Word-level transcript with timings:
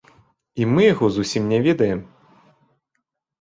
І 0.63 0.65
мы 0.71 0.81
яго 0.93 1.09
зусім 1.17 1.43
не 1.51 1.59
ведаем. 1.67 2.01